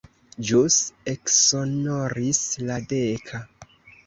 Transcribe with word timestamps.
Ĵus 0.51 0.77
eksonoris 1.13 2.41
la 2.71 2.81
deka. 2.97 3.45